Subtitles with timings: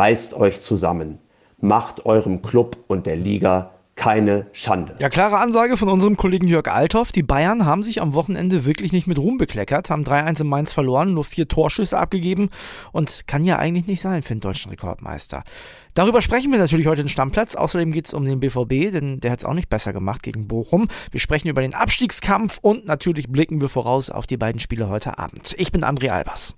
[0.00, 1.18] reißt euch zusammen.
[1.60, 4.96] Macht eurem Club und der Liga keine Schande.
[4.98, 7.12] Ja, klare Ansage von unserem Kollegen Jörg Althoff.
[7.12, 10.72] Die Bayern haben sich am Wochenende wirklich nicht mit Ruhm bekleckert, haben 3-1 in Mainz
[10.72, 12.48] verloren, nur vier Torschüsse abgegeben
[12.92, 15.44] und kann ja eigentlich nicht sein für den deutschen Rekordmeister.
[15.92, 17.54] Darüber sprechen wir natürlich heute den Stammplatz.
[17.54, 20.48] Außerdem geht es um den BVB, denn der hat es auch nicht besser gemacht gegen
[20.48, 20.88] Bochum.
[21.10, 25.18] Wir sprechen über den Abstiegskampf und natürlich blicken wir voraus auf die beiden Spiele heute
[25.18, 25.54] Abend.
[25.58, 26.54] Ich bin André Albers.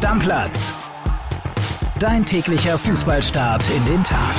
[0.00, 0.72] Stammplatz
[1.98, 4.34] Dein täglicher Fußballstart in den Tag.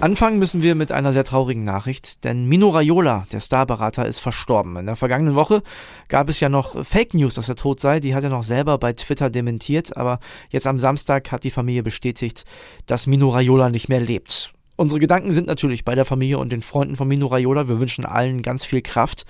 [0.00, 4.76] Anfangen müssen wir mit einer sehr traurigen Nachricht, denn Mino Raiola, der Starberater, ist verstorben.
[4.76, 5.62] In der vergangenen Woche
[6.08, 8.00] gab es ja noch Fake News, dass er tot sei.
[8.00, 10.20] Die hat er noch selber bei Twitter dementiert, aber
[10.50, 12.44] jetzt am Samstag hat die Familie bestätigt,
[12.84, 14.52] dass Mino Raiola nicht mehr lebt.
[14.76, 17.66] Unsere Gedanken sind natürlich bei der Familie und den Freunden von Mino Raiola.
[17.66, 19.24] Wir wünschen allen ganz viel Kraft.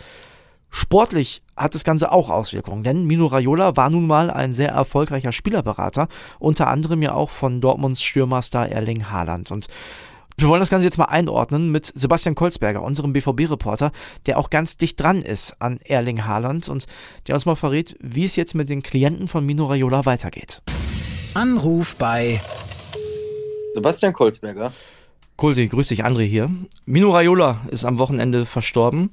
[0.75, 5.31] Sportlich hat das Ganze auch Auswirkungen, denn Mino Raiola war nun mal ein sehr erfolgreicher
[5.31, 6.09] Spielerberater,
[6.39, 9.51] unter anderem ja auch von Dortmunds Stürmerstar Erling Haaland.
[9.51, 9.67] Und
[10.39, 13.93] wir wollen das Ganze jetzt mal einordnen mit Sebastian Kolzberger, unserem BVB-Reporter,
[14.25, 16.87] der auch ganz dicht dran ist an Erling Haaland und
[17.27, 20.63] der uns mal verrät, wie es jetzt mit den Klienten von Mino Raiola weitergeht.
[21.35, 22.41] Anruf bei
[23.75, 24.73] Sebastian Kolzberger.
[25.37, 26.51] Kulsi, grüß dich, André hier.
[26.87, 29.11] Mino Raiola ist am Wochenende verstorben.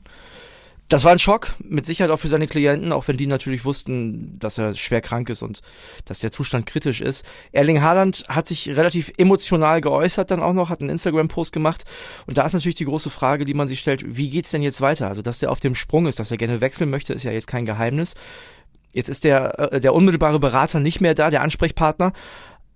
[0.90, 4.40] Das war ein Schock, mit Sicherheit auch für seine Klienten, auch wenn die natürlich wussten,
[4.40, 5.62] dass er schwer krank ist und
[6.06, 7.24] dass der Zustand kritisch ist.
[7.52, 11.84] Erling Haaland hat sich relativ emotional geäußert dann auch noch, hat einen Instagram-Post gemacht
[12.26, 14.82] und da ist natürlich die große Frage, die man sich stellt, wie geht's denn jetzt
[14.82, 15.08] weiter?
[15.08, 17.48] Also, dass der auf dem Sprung ist, dass er gerne wechseln möchte, ist ja jetzt
[17.48, 18.16] kein Geheimnis.
[18.92, 22.14] Jetzt ist der, äh, der unmittelbare Berater nicht mehr da, der Ansprechpartner.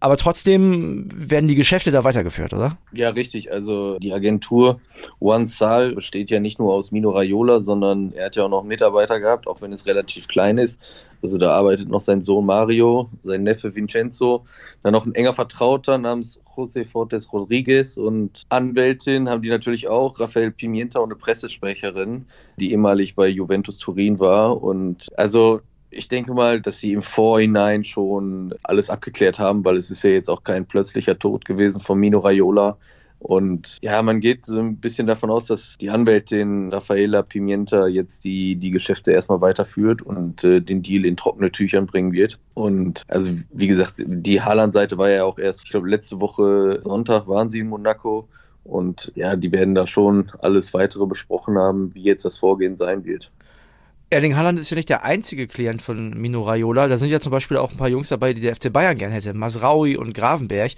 [0.03, 2.77] Aber trotzdem werden die Geschäfte da weitergeführt, oder?
[2.91, 3.53] Ja, richtig.
[3.53, 4.81] Also die Agentur
[5.19, 8.65] One Sal besteht ja nicht nur aus Mino Raiola, sondern er hat ja auch noch
[8.65, 10.77] Mitarbeiter gehabt, auch wenn es relativ klein ist.
[11.21, 14.45] Also da arbeitet noch sein Sohn Mario, sein Neffe Vincenzo,
[14.83, 20.19] dann noch ein enger Vertrauter namens José Fortes Rodriguez und Anwältin haben die natürlich auch,
[20.19, 22.25] Rafael Pimienta und eine Pressesprecherin,
[22.59, 24.61] die ehemalig bei Juventus Turin war.
[24.61, 25.61] Und also
[25.93, 30.09] ich denke mal, dass sie im Vorhinein schon alles abgeklärt haben, weil es ist ja
[30.09, 32.77] jetzt auch kein plötzlicher Tod gewesen von Mino Raiola.
[33.19, 38.25] Und ja, man geht so ein bisschen davon aus, dass die Anwältin Raffaella Pimienta jetzt
[38.25, 42.37] die, die Geschäfte erstmal weiterführt und äh, den Deal in trockene Tüchern bringen wird.
[42.53, 47.27] Und also, wie gesagt, die Haaland-Seite war ja auch erst, ich glaube, letzte Woche Sonntag
[47.29, 48.27] waren sie in Monaco.
[48.65, 53.05] Und ja, die werden da schon alles weitere besprochen haben, wie jetzt das Vorgehen sein
[53.05, 53.31] wird.
[54.13, 56.87] Erling Haaland ist ja nicht der einzige Klient von Mino Raiola.
[56.87, 59.11] Da sind ja zum Beispiel auch ein paar Jungs dabei, die der FC Bayern gern
[59.11, 59.33] hätte.
[59.33, 60.73] Masraui und Gravenberg.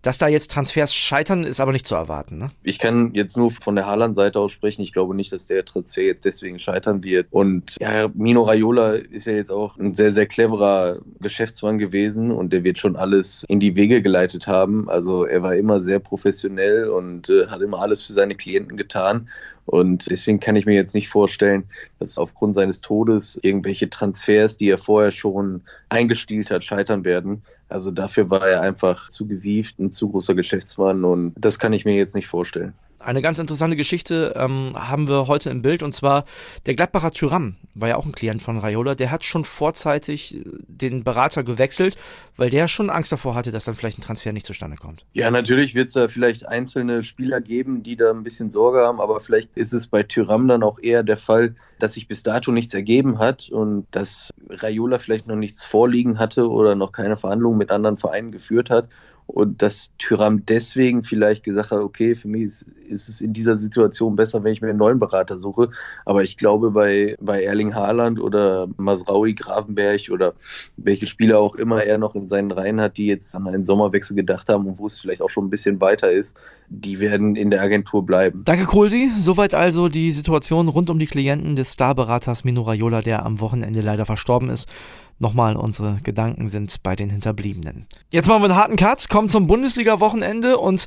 [0.00, 2.38] Dass da jetzt Transfers scheitern, ist aber nicht zu erwarten.
[2.38, 2.50] Ne?
[2.62, 4.82] Ich kann jetzt nur von der Haaland-Seite aus sprechen.
[4.82, 7.26] Ich glaube nicht, dass der Transfer jetzt deswegen scheitern wird.
[7.30, 12.52] Und ja, Mino Raiola ist ja jetzt auch ein sehr, sehr cleverer Geschäftsmann gewesen und
[12.52, 14.88] der wird schon alles in die Wege geleitet haben.
[14.88, 19.28] Also er war immer sehr professionell und äh, hat immer alles für seine Klienten getan.
[19.68, 21.64] Und deswegen kann ich mir jetzt nicht vorstellen,
[21.98, 27.42] dass aufgrund seines Todes irgendwelche Transfers, die er vorher schon eingestielt hat, scheitern werden.
[27.68, 31.84] Also dafür war er einfach zu gewieft, ein zu großer Geschäftsmann und das kann ich
[31.84, 32.72] mir jetzt nicht vorstellen.
[33.00, 36.24] Eine ganz interessante Geschichte ähm, haben wir heute im Bild und zwar
[36.66, 38.96] der Gladbacher Tyram war ja auch ein Klient von Raiola.
[38.96, 41.96] Der hat schon vorzeitig äh, den Berater gewechselt,
[42.36, 45.06] weil der schon Angst davor hatte, dass dann vielleicht ein Transfer nicht zustande kommt.
[45.12, 49.00] Ja, natürlich wird es da vielleicht einzelne Spieler geben, die da ein bisschen Sorge haben,
[49.00, 52.50] aber vielleicht ist es bei Tyram dann auch eher der Fall, dass sich bis dato
[52.50, 57.58] nichts ergeben hat und dass Raiola vielleicht noch nichts vorliegen hatte oder noch keine Verhandlungen
[57.58, 58.88] mit anderen Vereinen geführt hat
[59.28, 63.56] und dass Tyram deswegen vielleicht gesagt hat, okay, für mich ist, ist, es in dieser
[63.56, 65.68] Situation besser, wenn ich mir einen neuen Berater suche.
[66.06, 70.32] Aber ich glaube, bei, bei Erling Haaland oder Masraui, Gravenberg oder
[70.78, 74.16] welche Spieler auch immer er noch in seinen Reihen hat, die jetzt an einen Sommerwechsel
[74.16, 76.34] gedacht haben und wo es vielleicht auch schon ein bisschen weiter ist,
[76.70, 78.42] die werden in der Agentur bleiben.
[78.46, 79.10] Danke, Kohlsi.
[79.18, 83.82] Soweit also die Situation rund um die Klienten des Starberaters Mino Raiola, der am Wochenende
[83.82, 84.70] leider verstorben ist.
[85.20, 87.86] Nochmal, unsere Gedanken sind bei den Hinterbliebenen.
[88.10, 90.86] Jetzt machen wir einen harten Cut, kommen zum Bundesliga-Wochenende und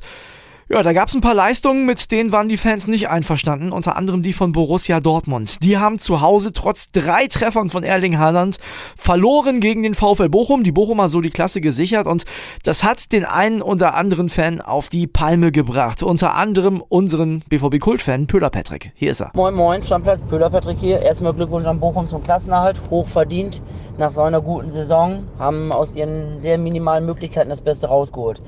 [0.72, 3.94] ja, da gab es ein paar Leistungen, mit denen waren die Fans nicht einverstanden, unter
[3.94, 5.62] anderem die von Borussia Dortmund.
[5.62, 8.58] Die haben zu Hause trotz drei Treffern von Erling Haaland
[8.96, 12.24] verloren gegen den VfL Bochum, die Bochumer so die Klasse gesichert und
[12.62, 18.26] das hat den einen oder anderen Fan auf die Palme gebracht, unter anderem unseren BVB-Kultfan
[18.26, 18.92] Pöhler Patrick.
[18.94, 19.30] Hier ist er.
[19.34, 21.00] Moin Moin, Stammplatz Pöhler Patrick hier.
[21.00, 23.60] Erstmal Glückwunsch an Bochum zum Klassenerhalt, hoch verdient
[23.98, 28.40] nach so einer guten Saison, haben aus ihren sehr minimalen Möglichkeiten das Beste rausgeholt.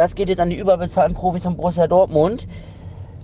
[0.00, 2.46] Das geht jetzt an die überbezahlten Profis von Borussia Dortmund.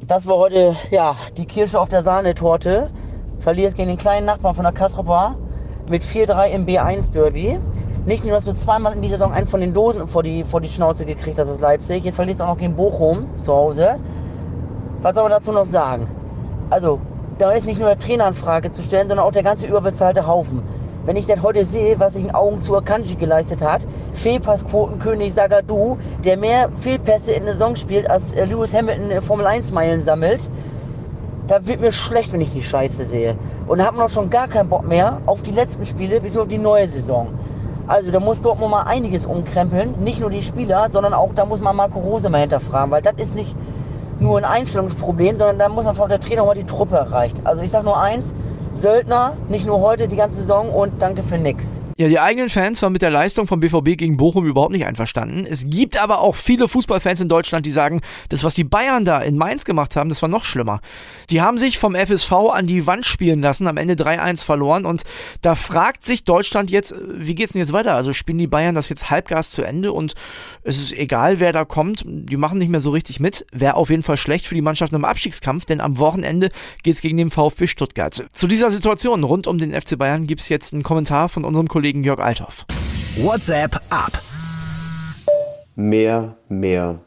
[0.06, 2.90] Das war heute ja, die Kirsche auf der Sahnetorte.
[3.38, 5.36] Verlierst gegen den kleinen Nachbarn von der Kastrop
[5.88, 7.58] mit 4-3 im B1-Derby.
[8.04, 10.60] Nicht nur, dass du zweimal in dieser Saison einen von den Dosen vor die, vor
[10.60, 13.98] die Schnauze gekriegt hast aus Leipzig, jetzt verlierst du auch noch gegen Bochum zu Hause.
[15.00, 16.06] Was soll man dazu noch sagen?
[16.68, 17.00] Also,
[17.38, 20.26] da ist nicht nur der Trainer in Frage zu stellen, sondern auch der ganze überbezahlte
[20.26, 20.62] Haufen.
[21.06, 25.98] Wenn ich das heute sehe, was sich in Augen zu Akanji geleistet hat, Fehlpassquotenkönig Sagadu,
[26.24, 30.50] der mehr Fehlpässe in der Saison spielt, als Lewis Hamilton äh, Formel 1 Meilen sammelt,
[31.46, 33.38] da wird mir schlecht, wenn ich die Scheiße sehe.
[33.68, 36.48] Und hat man auch schon gar keinen Bock mehr auf die letzten Spiele bis auf
[36.48, 37.28] die neue Saison.
[37.86, 39.94] Also da muss Dortmund mal einiges umkrempeln.
[40.00, 43.14] Nicht nur die Spieler, sondern auch da muss man Marco Rose mal hinterfragen, weil das
[43.18, 43.54] ist nicht
[44.18, 47.42] nur ein Einstellungsproblem, sondern da muss man auch der Trainer mal die Truppe erreicht.
[47.44, 48.34] Also ich sag nur eins,
[48.76, 51.82] Söldner, nicht nur heute, die ganze Saison und danke für nix.
[51.98, 55.46] Ja, die eigenen Fans waren mit der Leistung vom BVB gegen Bochum überhaupt nicht einverstanden.
[55.48, 59.22] Es gibt aber auch viele Fußballfans in Deutschland, die sagen, das, was die Bayern da
[59.22, 60.80] in Mainz gemacht haben, das war noch schlimmer.
[61.30, 65.04] Die haben sich vom FSV an die Wand spielen lassen, am Ende 3-1 verloren und
[65.40, 67.94] da fragt sich Deutschland jetzt, wie geht's denn jetzt weiter?
[67.94, 70.14] Also spielen die Bayern das jetzt Halbgas zu Ende und
[70.64, 73.46] es ist egal, wer da kommt, die machen nicht mehr so richtig mit.
[73.52, 76.50] Wäre auf jeden Fall schlecht für die Mannschaft im Abstiegskampf, denn am Wochenende
[76.82, 78.26] geht's gegen den VfB Stuttgart.
[78.32, 81.86] Zu dieser Situation rund um den FC Bayern gibt's jetzt einen Kommentar von unserem Kollegen
[81.86, 82.66] Kollegen Jörg Althoff.
[83.18, 84.10] WhatsApp ab.
[85.76, 86.98] Mehr, mehr,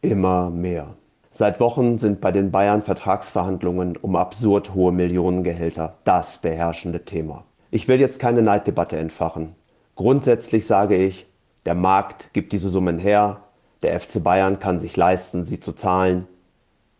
[0.00, 0.94] immer mehr.
[1.32, 7.44] Seit Wochen sind bei den Bayern Vertragsverhandlungen um absurd hohe Millionengehälter das beherrschende Thema.
[7.70, 9.56] Ich will jetzt keine Neiddebatte entfachen.
[9.96, 11.26] Grundsätzlich sage ich,
[11.66, 13.42] der Markt gibt diese Summen her,
[13.82, 16.28] der FC Bayern kann sich leisten, sie zu zahlen.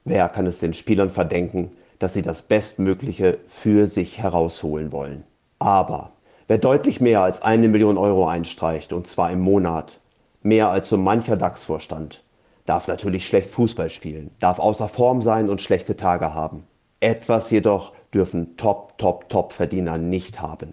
[0.05, 5.25] Wer kann es den Spielern verdenken, dass sie das Bestmögliche für sich herausholen wollen?
[5.59, 6.13] Aber
[6.49, 10.01] Wer deutlich mehr als eine Million Euro einstreicht, und zwar im Monat,
[10.41, 12.25] mehr als so mancher DAX-Vorstand,
[12.65, 16.65] darf natürlich schlecht Fußball spielen, darf außer Form sein und schlechte Tage haben.
[17.01, 20.73] Etwas jedoch dürfen Top, Top, Top-Verdiener nicht haben.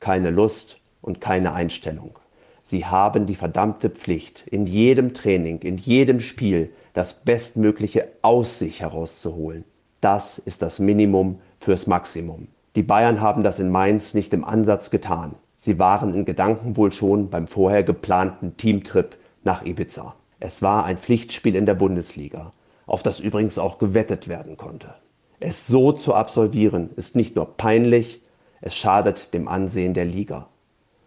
[0.00, 2.18] Keine Lust und keine Einstellung.
[2.62, 8.80] Sie haben die verdammte Pflicht, in jedem Training, in jedem Spiel das Bestmögliche aus sich
[8.80, 9.64] herauszuholen.
[10.06, 12.46] Das ist das Minimum fürs Maximum.
[12.76, 15.34] Die Bayern haben das in Mainz nicht im Ansatz getan.
[15.56, 20.14] Sie waren in Gedanken wohl schon beim vorher geplanten Teamtrip nach Ibiza.
[20.38, 22.52] Es war ein Pflichtspiel in der Bundesliga,
[22.86, 24.94] auf das übrigens auch gewettet werden konnte.
[25.40, 28.22] Es so zu absolvieren ist nicht nur peinlich,
[28.60, 30.46] es schadet dem Ansehen der Liga.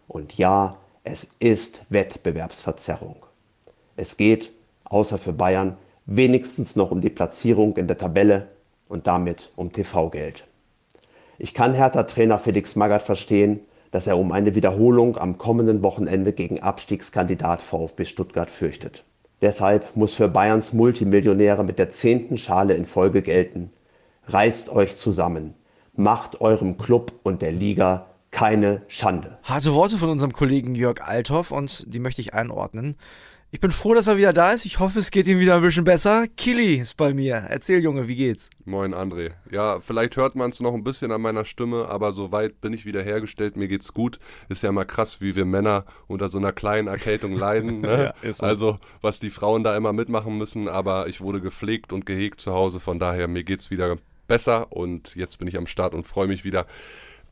[0.09, 0.75] Und ja,
[1.05, 3.15] es ist Wettbewerbsverzerrung.
[3.95, 4.51] Es geht,
[4.83, 8.49] außer für Bayern, wenigstens noch um die Platzierung in der Tabelle
[8.89, 10.45] und damit um TV-Geld.
[11.37, 16.59] Ich kann Hertha-Trainer Felix Magath verstehen, dass er um eine Wiederholung am kommenden Wochenende gegen
[16.59, 19.05] Abstiegskandidat VfB Stuttgart fürchtet.
[19.41, 23.71] Deshalb muss für Bayerns Multimillionäre mit der zehnten Schale in Folge gelten.
[24.27, 25.53] Reißt euch zusammen.
[25.95, 29.39] Macht eurem Club und der Liga keine Schande.
[29.43, 32.95] Harte Worte von unserem Kollegen Jörg Althoff und die möchte ich einordnen.
[33.51, 34.65] Ich bin froh, dass er wieder da ist.
[34.65, 36.27] Ich hoffe, es geht ihm wieder ein bisschen besser.
[36.37, 37.33] Kili ist bei mir.
[37.33, 38.51] Erzähl, Junge, wie geht's?
[38.63, 39.31] Moin, André.
[39.49, 42.85] Ja, vielleicht hört man es noch ein bisschen an meiner Stimme, aber soweit bin ich
[42.85, 43.57] wieder hergestellt.
[43.57, 44.19] Mir geht's gut.
[44.49, 47.81] Ist ja mal krass, wie wir Männer unter so einer kleinen Erkältung leiden.
[47.81, 48.13] Ne?
[48.23, 48.45] ja, so.
[48.45, 50.67] Also, was die Frauen da immer mitmachen müssen.
[50.67, 52.79] Aber ich wurde gepflegt und gehegt zu Hause.
[52.79, 53.95] Von daher, mir geht's wieder
[54.27, 56.67] besser und jetzt bin ich am Start und freue mich wieder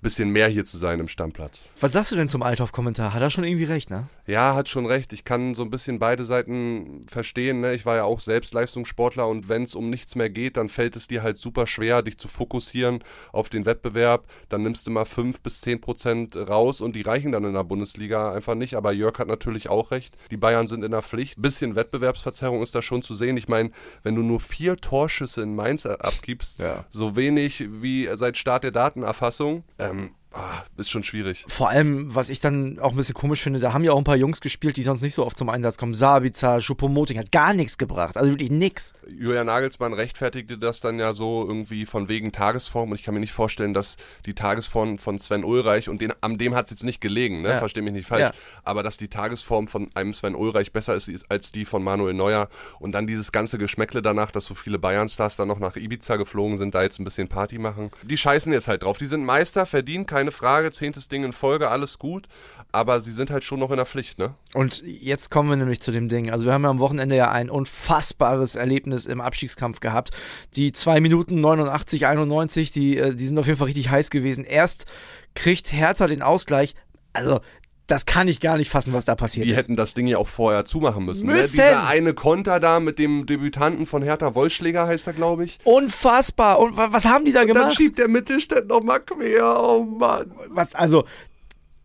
[0.01, 1.69] bisschen mehr hier zu sein im Stammplatz.
[1.79, 3.13] Was sagst du denn zum Althoff-Kommentar?
[3.13, 4.07] Hat er schon irgendwie recht, ne?
[4.25, 5.13] Ja, hat schon recht.
[5.13, 7.61] Ich kann so ein bisschen beide Seiten verstehen.
[7.61, 7.73] Ne?
[7.73, 10.95] Ich war ja auch selbst Leistungssportler und wenn es um nichts mehr geht, dann fällt
[10.95, 14.25] es dir halt super schwer, dich zu fokussieren auf den Wettbewerb.
[14.49, 17.63] Dann nimmst du mal 5 bis 10 Prozent raus und die reichen dann in der
[17.63, 18.75] Bundesliga einfach nicht.
[18.75, 20.16] Aber Jörg hat natürlich auch recht.
[20.30, 21.37] Die Bayern sind in der Pflicht.
[21.37, 23.37] Ein bisschen Wettbewerbsverzerrung ist da schon zu sehen.
[23.37, 23.71] Ich meine,
[24.04, 26.85] wenn du nur vier Torschüsse in Mainz abgibst, ja.
[26.89, 31.45] so wenig wie seit Start der Datenerfassung, ähm, Ah, ist schon schwierig.
[31.47, 34.03] Vor allem, was ich dann auch ein bisschen komisch finde, da haben ja auch ein
[34.03, 35.95] paar Jungs gespielt, die sonst nicht so oft zum Einsatz kommen.
[35.95, 38.17] Sabica, Schuppomoting hat gar nichts gebracht.
[38.17, 38.94] Also wirklich nichts.
[39.09, 42.91] Julian Nagelsmann rechtfertigte das dann ja so irgendwie von wegen Tagesform.
[42.91, 46.37] Und ich kann mir nicht vorstellen, dass die Tagesform von Sven Ulreich, und den, an
[46.37, 47.49] dem hat es jetzt nicht gelegen, ne?
[47.49, 47.57] Ja.
[47.57, 48.31] verstehe mich nicht falsch, ja.
[48.63, 52.49] aber dass die Tagesform von einem Sven Ulreich besser ist als die von Manuel Neuer.
[52.79, 56.57] Und dann dieses ganze Geschmäckle danach, dass so viele Bayern-Stars dann noch nach Ibiza geflogen
[56.57, 57.89] sind, da jetzt ein bisschen Party machen.
[58.03, 58.97] Die scheißen jetzt halt drauf.
[58.97, 62.28] Die sind Meister, verdienen keine keine Frage, zehntes Ding in Folge, alles gut.
[62.74, 64.36] Aber sie sind halt schon noch in der Pflicht, ne?
[64.54, 66.30] Und jetzt kommen wir nämlich zu dem Ding.
[66.30, 70.12] Also wir haben ja am Wochenende ja ein unfassbares Erlebnis im Abstiegskampf gehabt.
[70.57, 74.44] Die 2 Minuten 89, 91, die, äh, die sind auf jeden Fall richtig heiß gewesen.
[74.44, 74.86] Erst
[75.34, 76.76] kriegt Hertha den Ausgleich.
[77.14, 77.40] Also
[77.87, 79.56] das kann ich gar nicht fassen, was da passiert die ist.
[79.56, 81.27] Die hätten das Ding ja auch vorher zumachen müssen.
[81.27, 81.35] Ne?
[81.35, 81.57] müssen.
[81.57, 81.63] Ne?
[81.63, 85.57] Dieser eine Konter da mit dem Debütanten von Hertha Wollschläger heißt er, glaube ich.
[85.63, 86.59] Unfassbar.
[86.59, 87.63] Und was haben die da Und gemacht?
[87.63, 89.57] Dann schiebt der Mittelstädt nochmal quer.
[89.63, 90.31] Oh Mann.
[90.49, 91.06] Was, also,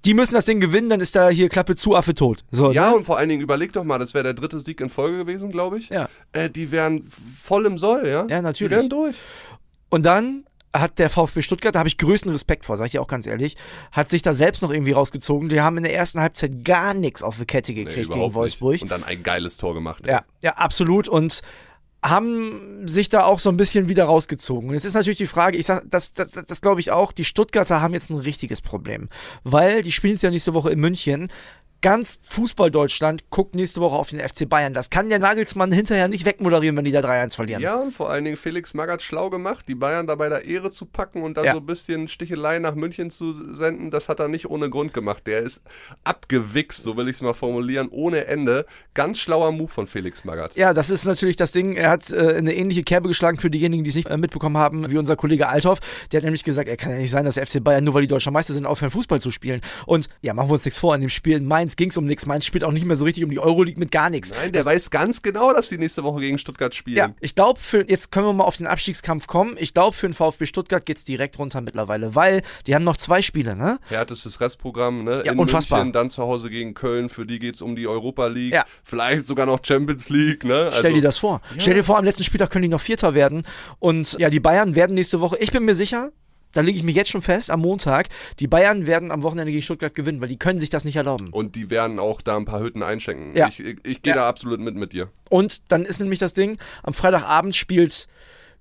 [0.04, 2.44] die müssen das Ding gewinnen, dann ist da hier Klappe zu, Affe tot.
[2.50, 2.96] So, Ja, ne?
[2.96, 5.52] und vor allen Dingen, überleg doch mal, das wäre der dritte Sieg in Folge gewesen,
[5.52, 5.88] glaube ich.
[5.88, 6.08] Ja.
[6.32, 8.26] Äh, die wären voll im Soll, ja?
[8.28, 8.70] Ja, natürlich.
[8.72, 9.16] Die wären durch.
[9.88, 10.44] Und dann
[10.74, 13.26] hat der VfB Stuttgart, da habe ich größten Respekt vor, sag ich dir auch ganz
[13.26, 13.56] ehrlich,
[13.90, 15.48] hat sich da selbst noch irgendwie rausgezogen.
[15.48, 18.34] Die haben in der ersten Halbzeit gar nichts auf die Kette Nee, gekriegt gegen überhaupt
[18.34, 18.72] Wolfsburg.
[18.72, 18.82] nicht.
[18.82, 20.06] Und dann ein geiles Tor gemacht.
[20.06, 21.08] Ja, ja, absolut.
[21.08, 21.42] Und
[22.04, 24.68] haben sich da auch so ein bisschen wieder rausgezogen.
[24.70, 27.12] Und jetzt ist natürlich die Frage, ich sag, das, das, das, das glaube ich auch,
[27.12, 29.08] die Stuttgarter haben jetzt ein richtiges Problem.
[29.44, 31.30] Weil die spielen jetzt ja nächste Woche in München.
[31.82, 34.72] Ganz Fußball-Deutschland guckt nächste Woche auf den FC Bayern.
[34.72, 37.60] Das kann der Nagelsmann hinterher nicht wegmoderieren, wenn die da 3-1 verlieren.
[37.62, 40.70] Ja, und vor allen Dingen Felix Magath schlau gemacht, die Bayern da bei der Ehre
[40.70, 41.52] zu packen und dann Ja.
[41.54, 45.26] so ein bisschen Stichelei nach München zu senden, das hat er nicht ohne Grund gemacht.
[45.26, 45.60] Der ist
[46.04, 48.64] abgewichst, so will ich es mal formulieren, ohne Ende.
[48.94, 50.54] Ganz schlauer Move von Felix Magath.
[50.56, 51.74] Ja, das ist natürlich das Ding.
[51.74, 54.90] Er hat äh, eine ähnliche Kerbe geschlagen für diejenigen, die es nicht äh, mitbekommen haben,
[54.90, 55.80] wie unser Kollege Althoff.
[56.12, 58.02] Der hat nämlich gesagt, er kann ja nicht sein, dass der FC Bayern, nur weil
[58.02, 59.60] die deutscher Meister sind, aufhören, Fußball zu spielen.
[59.86, 60.94] Und ja, machen wir uns nichts vor.
[60.94, 62.26] In dem Spiel in Mainz ging es um nichts.
[62.26, 64.32] Mainz spielt auch nicht mehr so richtig um die Euroleague mit gar nichts.
[64.34, 66.96] Nein, der weiß ganz genau, dass die nächste Woche gegen Stuttgart spielen.
[66.96, 69.56] Ja, ich glaube, für jetzt können wir mal auf den Abstiegskampf kommen.
[69.58, 73.22] Ich glaube, für den VfB Stuttgart geht's direkt runter mittlerweile, weil die haben noch zwei
[73.22, 73.78] Spiele, ne?
[73.88, 75.22] Härtestes Restprogramm, ne?
[75.24, 75.78] Ja, In unfassbar.
[75.80, 78.64] München, dann zu Hause gegen Köln, für die geht's um die Europa League, Ja.
[78.84, 80.68] vielleicht sogar noch Champions League, ne?
[80.72, 81.40] Stell Also- dir das vor.
[81.58, 83.42] Stell dir vor, am letzten Spieltag können die noch Vierter werden.
[83.78, 86.10] Und ja, die Bayern werden nächste Woche, ich bin mir sicher,
[86.52, 88.08] da lege ich mich jetzt schon fest, am Montag,
[88.40, 91.30] die Bayern werden am Wochenende gegen Stuttgart gewinnen, weil die können sich das nicht erlauben.
[91.30, 93.36] Und die werden auch da ein paar Hütten einschenken.
[93.36, 93.48] Ja.
[93.48, 94.20] Ich, ich, ich gehe Ja.
[94.20, 95.08] da absolut mit mit dir.
[95.30, 98.06] Und dann ist nämlich das Ding, am Freitagabend spielt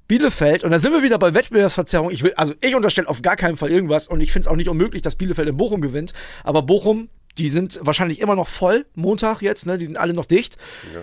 [0.07, 2.12] Bielefeld und da sind wir wieder bei Wettbewerbsverzerrung.
[2.12, 4.57] Ich will, also ich unterstelle auf gar keinen Fall irgendwas und ich finde es auch
[4.57, 6.13] nicht unmöglich, dass Bielefeld in Bochum gewinnt.
[6.43, 7.07] Aber Bochum,
[7.38, 9.78] die sind wahrscheinlich immer noch voll, Montag jetzt, ne?
[9.78, 10.58] Die sind alle noch dicht.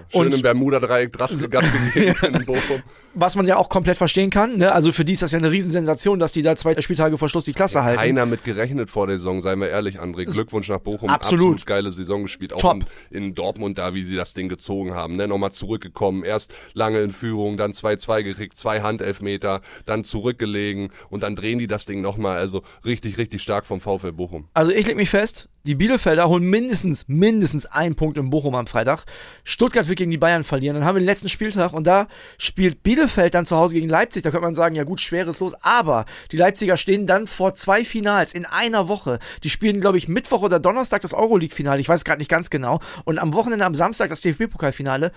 [0.08, 1.16] Schön Und- im Bermuda-Dreieck,
[1.94, 2.82] in Bochum.
[3.14, 4.70] Was man ja auch komplett verstehen kann, ne?
[4.70, 7.46] Also für die ist das ja eine Riesensensation, dass die da zwei Spieltage vor Schluss
[7.46, 7.98] die Klasse halten.
[7.98, 10.26] Keiner mit gerechnet vor der Saison, seien wir ehrlich, André.
[10.26, 11.08] Glückwunsch nach Bochum.
[11.08, 11.64] Absolut.
[11.66, 12.52] geile Saison gespielt.
[12.52, 12.84] Auch Top.
[13.10, 15.16] in, in Dortmund da, wie sie das Ding gezogen haben.
[15.16, 15.26] Ne?
[15.26, 16.22] Nochmal zurückgekommen.
[16.22, 21.66] Erst lange in Führung, dann 2-2 gekriegt, zwei Handelfmeter, dann zurückgelegen und dann drehen die
[21.66, 22.36] das Ding nochmal.
[22.38, 24.48] Also richtig, richtig stark vom VfL Bochum.
[24.54, 28.66] Also ich leg mich fest, die Bielefelder holen mindestens, mindestens einen Punkt in Bochum am
[28.66, 29.04] Freitag.
[29.44, 30.74] Stuttgart wird gegen die Bayern verlieren.
[30.76, 32.08] Dann haben wir den letzten Spieltag und da
[32.38, 34.22] spielt Bielefeld dann zu Hause gegen Leipzig.
[34.22, 35.54] Da könnte man sagen, ja gut, schweres Los.
[35.62, 39.18] Aber die Leipziger stehen dann vor zwei Finals in einer Woche.
[39.44, 41.80] Die spielen, glaube ich, Mittwoch oder Donnerstag das Euroleague-Finale.
[41.82, 42.80] Ich weiß gerade nicht ganz genau.
[43.04, 45.12] Und am Wochenende, am Samstag das DFB-Pokalfinale.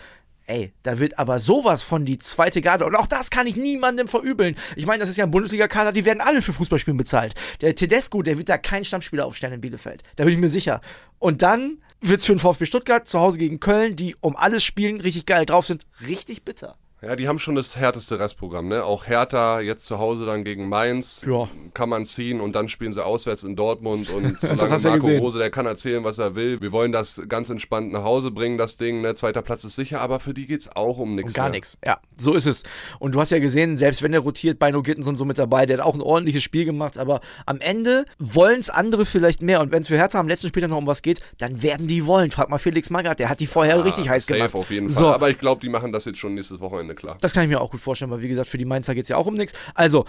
[0.51, 2.85] Ey, da wird aber sowas von die zweite Garde.
[2.85, 4.57] Und auch das kann ich niemandem verübeln.
[4.75, 7.35] Ich meine, das ist ja ein Bundesliga-Kader, die werden alle für Fußballspielen bezahlt.
[7.61, 10.03] Der Tedesco, der wird da keinen Stammspieler aufstellen in Bielefeld.
[10.17, 10.81] Da bin ich mir sicher.
[11.19, 14.99] Und dann wird's für den VfB Stuttgart zu Hause gegen Köln, die um alles spielen,
[14.99, 16.75] richtig geil drauf sind, richtig bitter.
[17.03, 18.83] Ja, die haben schon das härteste Restprogramm, ne?
[18.83, 21.49] Auch Hertha jetzt zu Hause dann gegen Mainz Ja.
[21.73, 25.19] kann man ziehen und dann spielen sie auswärts in Dortmund und solange ja Marco gesehen.
[25.19, 26.61] Rose, der kann erzählen, was er will.
[26.61, 29.15] Wir wollen das ganz entspannt nach Hause bringen, das Ding, ne?
[29.15, 31.31] Zweiter Platz ist sicher, aber für die geht's auch um nichts.
[31.31, 31.53] Und gar mehr.
[31.53, 31.79] nichts.
[31.83, 32.61] Ja, so ist es.
[32.99, 35.65] Und du hast ja gesehen, selbst wenn der rotiert, Beino Gittens und so mit dabei,
[35.65, 39.61] der hat auch ein ordentliches Spiel gemacht, aber am Ende wollen's andere vielleicht mehr.
[39.61, 42.05] Und wenn es für Hertha am letzten Spieltag noch um was geht, dann werden die
[42.05, 42.29] wollen.
[42.29, 44.53] Frag mal Felix Magath, der hat die vorher Ja, richtig heiß safe gemacht.
[44.53, 44.99] auf jeden Fall.
[44.99, 47.17] So, Aber ich glaube, die machen das jetzt schon nächstes Wochenende klar.
[47.21, 49.09] Das kann ich mir auch gut vorstellen, weil wie gesagt, für die Mainzer geht es
[49.09, 49.57] ja auch um nichts.
[49.73, 50.05] Also,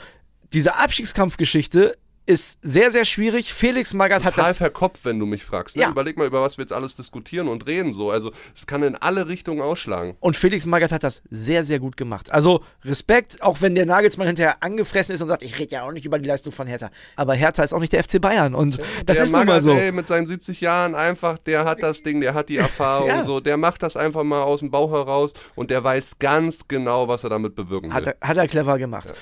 [0.52, 3.52] diese Abstiegskampfgeschichte ist sehr, sehr schwierig.
[3.52, 4.56] Felix Magath hat Total das.
[4.58, 5.76] verkopft, wenn du mich fragst.
[5.76, 5.82] Ne?
[5.82, 5.90] Ja.
[5.90, 7.92] Überleg mal, über was wir jetzt alles diskutieren und reden.
[7.92, 8.10] So.
[8.10, 10.16] Also es kann in alle Richtungen ausschlagen.
[10.20, 12.30] Und Felix Magath hat das sehr, sehr gut gemacht.
[12.30, 15.92] Also Respekt, auch wenn der Nagelsmann hinterher angefressen ist und sagt, ich rede ja auch
[15.92, 16.90] nicht über die Leistung von Hertha.
[17.16, 19.62] Aber Hertha ist auch nicht der FC Bayern und das der ist nun mal Magath,
[19.64, 19.72] so.
[19.72, 23.24] ey, mit seinen 70 Jahren einfach, der hat das Ding, der hat die Erfahrung, Ja.
[23.24, 27.08] so, der macht das einfach mal aus dem Bauch heraus und der weiß ganz genau,
[27.08, 27.94] was er damit bewirken will.
[27.94, 29.12] Hat er, hat er clever gemacht.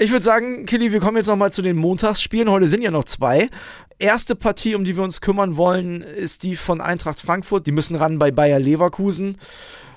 [0.00, 2.48] Ich würde sagen, Killy, wir kommen jetzt nochmal zu den Montagsspielen.
[2.48, 3.50] Heute sind ja noch zwei.
[3.98, 7.66] Erste Partie, um die wir uns kümmern wollen, ist die von Eintracht Frankfurt.
[7.66, 9.38] Die müssen ran bei Bayer Leverkusen.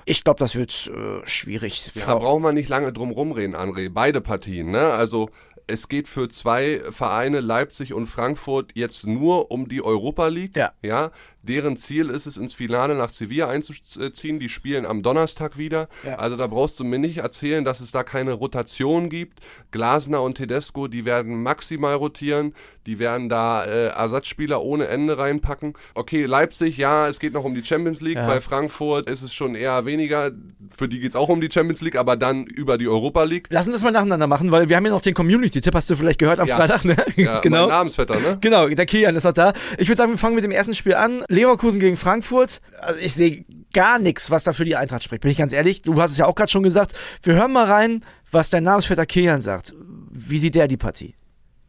[0.04, 1.92] Ich glaube, das wird äh, schwierig.
[1.94, 3.90] Ja, braucht man nicht lange drum rumreden, André.
[3.94, 4.86] Beide Partien, ne?
[4.86, 5.28] Also
[5.68, 10.56] es geht für zwei Vereine, Leipzig und Frankfurt, jetzt nur um die Europa League.
[10.56, 10.72] Ja.
[10.82, 11.12] ja?
[11.42, 14.38] Deren Ziel ist es, ins Finale nach Sevilla einzuziehen.
[14.38, 15.88] Die spielen am Donnerstag wieder.
[16.04, 16.16] Ja.
[16.16, 19.40] Also da brauchst du mir nicht erzählen, dass es da keine Rotation gibt.
[19.70, 22.54] Glasner und Tedesco, die werden maximal rotieren.
[22.86, 25.74] Die werden da äh, Ersatzspieler ohne Ende reinpacken.
[25.94, 28.16] Okay, Leipzig, ja, es geht noch um die Champions League.
[28.16, 28.26] Ja.
[28.26, 30.32] Bei Frankfurt ist es schon eher weniger.
[30.68, 33.46] Für die geht es auch um die Champions League, aber dann über die Europa League.
[33.50, 35.96] Lass uns das mal nacheinander machen, weil wir haben ja noch den Community-Tipp, hast du
[35.96, 36.56] vielleicht gehört am Ja.
[36.56, 36.96] Freitag, ne?
[37.16, 37.62] Ja, genau.
[37.66, 38.38] Mein Namensvetter, ne?
[38.40, 39.52] Genau, der Kilian ist noch da.
[39.78, 41.22] Ich würde sagen, wir fangen mit dem ersten Spiel an.
[41.32, 42.60] Leverkusen gegen Frankfurt.
[42.80, 45.82] Also ich sehe gar nichts, was da für die Eintracht spricht, bin ich ganz ehrlich.
[45.82, 46.94] Du hast es ja auch gerade schon gesagt.
[47.22, 49.74] Wir hören mal rein, was dein Namensvetter Kilian sagt.
[50.10, 51.14] Wie sieht der die Partie?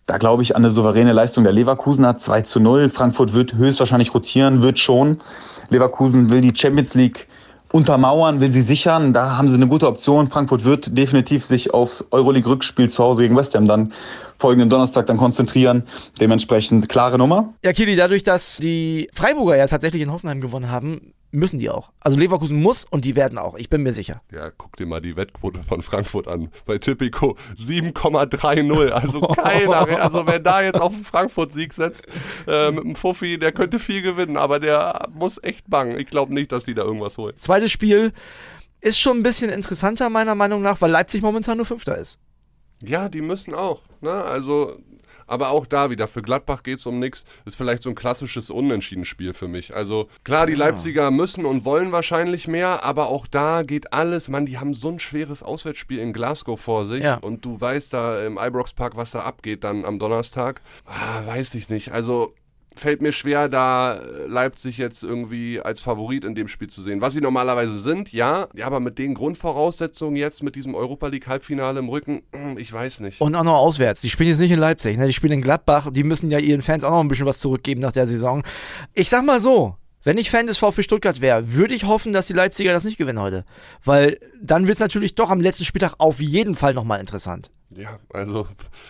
[0.05, 2.89] da glaube ich an eine souveräne Leistung der Leverkusener 2 zu 0.
[2.89, 5.19] Frankfurt wird höchstwahrscheinlich rotieren, wird schon.
[5.69, 7.27] Leverkusen will die Champions League
[7.73, 9.13] untermauern, will sie sichern.
[9.13, 10.29] Da haben sie eine gute Option.
[10.29, 13.91] Frankfurt wird definitiv sich aufs Euroleague-Rückspiel zu Hause gegen West Ham dann
[14.37, 15.83] folgenden Donnerstag dann konzentrieren.
[16.21, 17.53] Dementsprechend klare Nummer.
[17.65, 21.91] Ja, Kili, dadurch, dass die Freiburger ja tatsächlich in Hoffenheim gewonnen haben, müssen die auch.
[21.99, 24.21] Also Leverkusen muss und die werden auch, ich bin mir sicher.
[24.31, 26.49] Ja, guck dir mal die Wettquote von Frankfurt an.
[26.65, 28.89] Bei Tipico 7,30.
[28.89, 32.07] Also keiner, also wer da jetzt auf einen Frankfurt-Sieg setzt,
[32.47, 35.99] äh, mit dem Fuffi, der könnte viel gewinnen, aber der muss echt bangen.
[35.99, 37.35] Ich glaube nicht, dass die da irgendwas holen.
[37.35, 38.13] Zweites Spiel
[38.79, 42.19] ist schon ein bisschen interessanter meiner Meinung nach, weil Leipzig momentan nur Fünfter ist.
[42.81, 43.81] Ja, die müssen auch.
[44.01, 44.11] Ne?
[44.11, 44.77] Also
[45.27, 47.25] aber auch da wieder, für Gladbach geht es um nichts.
[47.45, 49.75] Ist vielleicht so ein klassisches Unentschieden-Spiel für mich.
[49.75, 50.57] Also klar, die ah.
[50.57, 54.29] Leipziger müssen und wollen wahrscheinlich mehr, aber auch da geht alles.
[54.29, 57.03] Mann, die haben so ein schweres Auswärtsspiel in Glasgow vor sich.
[57.03, 57.15] Ja.
[57.15, 60.61] Und du weißt da im Ibrox Park, was da abgeht dann am Donnerstag.
[60.85, 61.91] Ah, weiß ich nicht.
[61.91, 62.33] Also
[62.75, 67.01] fällt mir schwer, da Leipzig jetzt irgendwie als Favorit in dem Spiel zu sehen.
[67.01, 71.27] Was sie normalerweise sind, ja, ja, aber mit den Grundvoraussetzungen jetzt mit diesem Europa League
[71.27, 73.21] Halbfinale im Rücken, hm, ich weiß nicht.
[73.21, 74.01] Und auch noch auswärts.
[74.01, 75.07] Die spielen jetzt nicht in Leipzig, ne?
[75.07, 75.89] die spielen in Gladbach.
[75.91, 78.43] Die müssen ja ihren Fans auch noch ein bisschen was zurückgeben nach der Saison.
[78.93, 82.27] Ich sag mal so, wenn ich Fan des VfB Stuttgart wäre, würde ich hoffen, dass
[82.27, 83.45] die Leipziger das nicht gewinnen heute.
[83.85, 87.51] Weil dann wird es natürlich doch am letzten Spieltag auf jeden Fall nochmal interessant.
[87.77, 88.47] Ja, also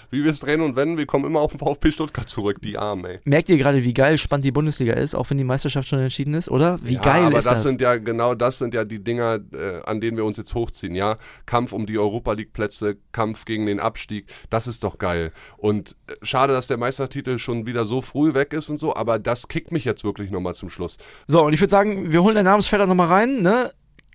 [0.10, 2.78] wie wir es drehen und wenden, wir kommen immer auf den VfB Stuttgart zurück, die
[2.78, 3.20] Armen, ey.
[3.24, 6.34] Merkt ihr gerade, wie geil spannend die Bundesliga ist, auch wenn die Meisterschaft schon entschieden
[6.34, 6.78] ist, oder?
[6.84, 7.56] Wie ja, geil aber ist das?
[7.56, 7.64] das?
[7.64, 10.96] sind ja genau das sind ja die Dinger, äh, an denen wir uns jetzt hochziehen,
[10.96, 11.18] ja.
[11.46, 15.32] Kampf um die Europa League Plätze, Kampf gegen den Abstieg, das ist doch geil.
[15.58, 19.20] Und äh, schade, dass der Meistertitel schon wieder so früh weg ist und so, aber
[19.20, 20.98] das kickt mich jetzt wirklich nochmal zum Schluss.
[21.28, 23.72] So, und ich würde sagen, wir holen den Namensvetter nochmal rein, ne?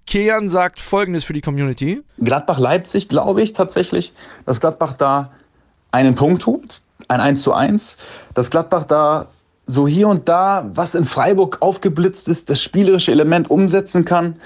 [0.08, 2.02] Kian sagt folgendes für die Community.
[2.18, 4.14] Gladbach-Leipzig, glaube ich tatsächlich,
[4.46, 5.32] dass Gladbach da
[5.92, 7.98] einen Punkt holt, ein 1 zu 1,
[8.32, 9.26] dass Gladbach da
[9.66, 14.36] so hier und da, was in Freiburg aufgeblitzt ist, das spielerische Element umsetzen kann.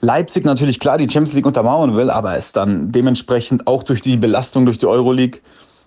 [0.00, 4.16] Leipzig natürlich klar die Champions League untermauern will, aber es dann dementsprechend auch durch die
[4.16, 5.42] Belastung durch die Euroleague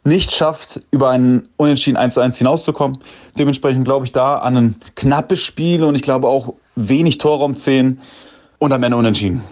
[0.06, 3.00] nicht schafft, über einen Unentschieden 1 zu 1 hinauszukommen.
[3.38, 8.00] Dementsprechend glaube ich da an ein knappes Spiel und ich glaube auch wenig Torraum 10
[8.60, 9.44] und am Ende unentschieden.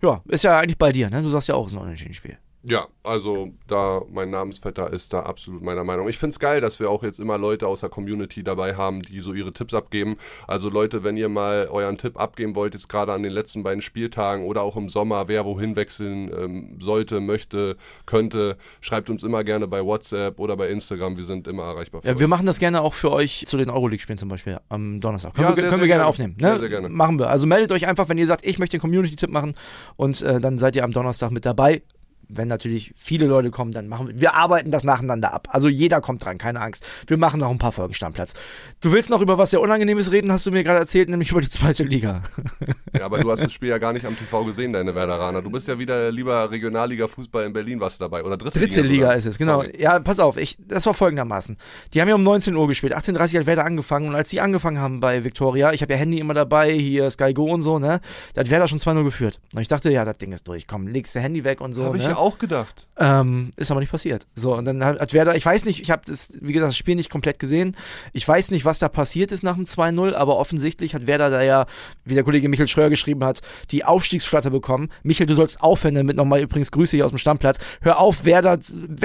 [0.00, 1.22] Ja, ist ja eigentlich bei dir, ne?
[1.22, 2.38] Du sagst ja auch, es ist ein Unentschieden-Spiel.
[2.64, 6.08] Ja, also da mein Namensvetter ist da absolut meiner Meinung.
[6.08, 9.02] Ich finde es geil, dass wir auch jetzt immer Leute aus der Community dabei haben,
[9.02, 10.16] die so ihre Tipps abgeben.
[10.48, 13.80] Also Leute, wenn ihr mal euren Tipp abgeben wollt, jetzt gerade an den letzten beiden
[13.80, 19.44] Spieltagen oder auch im Sommer, wer wohin wechseln ähm, sollte, möchte, könnte, schreibt uns immer
[19.44, 21.16] gerne bei WhatsApp oder bei Instagram.
[21.16, 22.00] Wir sind immer erreichbar.
[22.04, 25.34] ja, wir machen das gerne auch für euch zu den Euroleague-Spielen zum Beispiel am Donnerstag.
[25.34, 26.34] Können, ja, wir, sehr, können sehr wir gerne, gerne aufnehmen.
[26.40, 26.48] Ne?
[26.48, 26.88] Sehr, sehr gerne.
[26.88, 27.30] Machen wir.
[27.30, 29.54] Also meldet euch einfach, wenn ihr sagt, ich möchte den Community-Tipp machen
[29.94, 31.82] und äh, dann seid ihr am Donnerstag mit dabei
[32.28, 35.48] wenn natürlich viele Leute kommen, dann machen wir, wir arbeiten das nacheinander ab.
[35.50, 36.86] Also jeder kommt dran, keine Angst.
[37.06, 38.34] Wir machen noch ein paar Folgen Stammplatz.
[38.80, 41.40] Du willst noch über was sehr Unangenehmes reden, hast du mir gerade erzählt, nämlich über
[41.40, 42.22] die zweite Liga.
[42.96, 45.42] Ja, aber du hast das Spiel ja gar nicht am TV gesehen, deine Werderaner.
[45.42, 48.24] Du bist ja wieder lieber Regionalliga-Fußball in Berlin, warst du dabei.
[48.24, 48.92] Oder dritte, dritte Liga.
[48.92, 49.62] Liga ist es, genau.
[49.62, 49.80] Sorry.
[49.80, 51.56] Ja, pass auf, ich, das war folgendermaßen.
[51.94, 52.96] Die haben ja um 19 Uhr gespielt.
[52.96, 55.98] 18.30 Uhr hat Werder angefangen und als die angefangen haben bei Victoria, ich habe ja
[55.98, 58.00] Handy immer dabei, hier Sky Go und so, ne,
[58.34, 59.40] da hat Werder schon 2-0 geführt.
[59.54, 60.66] Und ich dachte, ja, das Ding ist durch.
[60.66, 61.84] Komm, legst du Handy weg und so.
[61.84, 62.17] Habe ne?
[62.18, 62.88] Auch gedacht.
[62.98, 64.26] Ähm, ist aber nicht passiert.
[64.34, 66.96] So, und dann hat Werder, ich weiß nicht, ich habe das, wie gesagt, das Spiel
[66.96, 67.76] nicht komplett gesehen.
[68.12, 71.42] Ich weiß nicht, was da passiert ist nach dem 2-0, aber offensichtlich hat Werder da
[71.42, 71.66] ja,
[72.04, 74.90] wie der Kollege Michael Schröer geschrieben hat, die Aufstiegsflatte bekommen.
[75.02, 77.58] Michael, du sollst aufhören damit nochmal übrigens Grüße hier aus dem Stammplatz.
[77.80, 78.58] Hör auf, Werder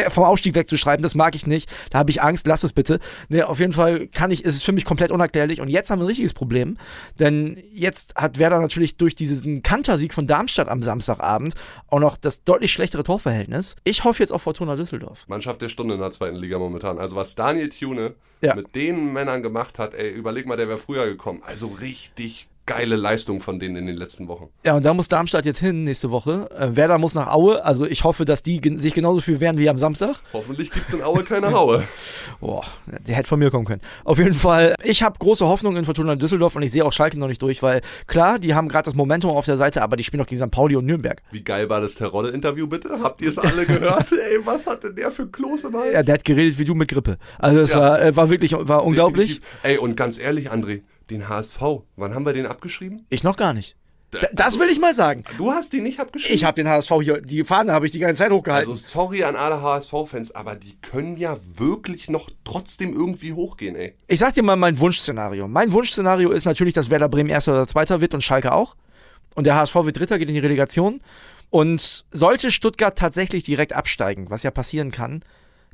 [0.10, 1.69] vom Aufstieg wegzuschreiben, das mag ich nicht.
[1.91, 2.99] Da habe ich Angst, lass es bitte.
[3.30, 5.62] Ne, auf jeden Fall kann ich, ist es für mich komplett unerklärlich.
[5.62, 6.78] Und jetzt haben wir ein richtiges Problem,
[7.19, 11.54] denn jetzt hat Werder natürlich durch diesen Kantersieg von Darmstadt am Samstagabend
[11.88, 13.76] auch noch das deutlich schlechtere Torverhältnis.
[13.84, 15.26] Ich hoffe jetzt auf Fortuna Düsseldorf.
[15.28, 17.00] Mannschaft der Stunde in der zweiten Liga momentan.
[17.00, 18.56] Also was Daniel Thune ja.
[18.56, 21.42] mit den Männern gemacht hat, ey, überleg mal, der wäre früher gekommen.
[21.46, 24.49] Also richtig geile Leistung von denen in den letzten Wochen.
[24.65, 26.49] Ja, und da muss Darmstadt jetzt hin nächste Woche.
[26.58, 27.63] Äh, Werder muss nach Aue.
[27.63, 30.15] Also ich hoffe, dass die sich genauso viel wehren wie am Samstag.
[30.32, 31.84] Hoffentlich gibt es in Aue keine Aue.
[32.39, 33.82] Boah, der hätte von mir kommen können.
[34.06, 37.19] Auf jeden Fall, ich habe große Hoffnung in Fortuna Düsseldorf und ich sehe auch Schalke
[37.19, 40.04] noch nicht durch, weil klar, die haben gerade das Momentum auf der Seite, aber die
[40.04, 40.52] spielen doch gegen St.
[40.52, 41.21] Pauli und Nürnberg.
[41.32, 42.99] Wie geil war das Terodde-Interview bitte?
[43.02, 44.12] Habt ihr es alle gehört?
[44.32, 45.93] Ey, was hat denn der für Kloß im Hals?
[45.93, 47.17] Ja, der hat geredet wie du mit Grippe.
[47.39, 47.80] Also es ja.
[47.80, 49.39] war, äh, war wirklich war unglaublich.
[49.39, 49.63] Definitiv.
[49.63, 51.62] Ey, und ganz ehrlich, André, den HSV.
[51.96, 53.06] Wann haben wir den abgeschrieben?
[53.10, 53.76] Ich noch gar nicht.
[54.13, 55.24] D das will ich mal sagen.
[55.38, 56.36] Du hast den nicht abgeschrieben?
[56.36, 58.72] Ich habe den HSV hier, die Fahne habe ich die ganze Zeit hochgehalten.
[58.72, 63.96] Also sorry an alle HSV-Fans, aber die können ja wirklich noch trotzdem irgendwie hochgehen, ey.
[64.08, 65.48] Ich sag dir mal mein Wunschszenario.
[65.48, 68.76] Mein Wunschszenario ist natürlich, dass Werder Bremen Erster oder Zweiter wird und Schalke auch.
[69.36, 71.02] Und der HSV wird Dritter, geht in die Relegation.
[71.50, 75.24] Und sollte Stuttgart tatsächlich direkt absteigen, was ja passieren kann,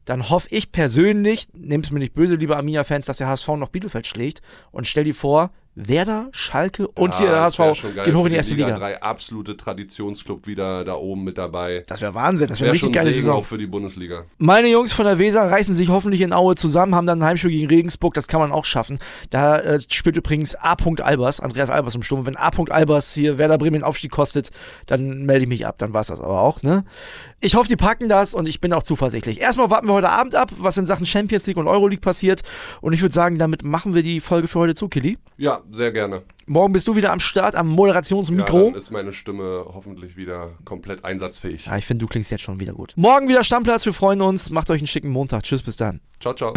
[0.10, 3.70] dann hoffe ich persönlich, nehmt es mir nicht böse, liebe Arminia-Fans, dass der HSV noch
[3.70, 4.42] Bielefeld schlägt
[4.72, 5.52] und stell dir vor,
[5.88, 7.60] Werder, Schalke und ja, der HSV
[8.04, 8.68] gehen hoch in die erste Liga.
[8.68, 8.80] Liga.
[8.80, 11.86] Drei absolute Traditionsclub wieder da oben mit dabei.
[11.88, 13.38] Das wäre Wahnsinn, das wäre wär richtig geile Saison.
[13.38, 14.26] auch für die Bundesliga.
[14.38, 17.52] Meine Jungs von der Weser reißen sich hoffentlich in Aue zusammen, haben dann ein Heimspiel
[17.52, 19.00] gegen Regensburg, das kann man auch schaffen.
[19.30, 20.76] Da äh, spielt übrigens A.
[21.02, 22.26] Albers, Andreas Albers im Sturm.
[22.26, 22.50] Wenn A.
[22.50, 24.52] Albers hier Werder Bremen den Aufstieg kostet,
[24.86, 26.62] dann melde ich mich ab, dann war es das aber auch.
[26.62, 26.84] Ne?
[27.40, 29.40] Ich hoffe, die packen das und ich bin auch zuversichtlich.
[29.40, 32.42] Erstmal warten wir heute Abend ab, was in Sachen Champions League und Euroleague passiert
[32.82, 35.18] und ich würde sagen, damit machen wir die Folge für heute zu, Killy.
[35.38, 36.24] Ja, sehr gerne.
[36.46, 38.58] Morgen bist du wieder am Start, am Moderationsmikro.
[38.58, 41.66] Ja, dann ist meine Stimme hoffentlich wieder komplett einsatzfähig.
[41.68, 42.94] Ja, ich finde, du klingst jetzt schon wieder gut.
[42.96, 44.50] Morgen wieder Stammplatz, wir freuen uns.
[44.50, 45.44] Macht euch einen schicken Montag.
[45.44, 46.02] Tschüss, bis dann.
[46.20, 46.54] Ciao, ciao.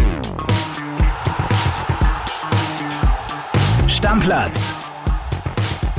[3.87, 4.75] Stammplatz.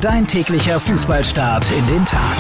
[0.02, 2.38] Dein täglicher Fußballstart in den Tag.